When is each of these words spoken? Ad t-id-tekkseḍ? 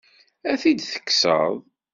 Ad 0.51 0.57
t-id-tekkseḍ? 0.61 1.53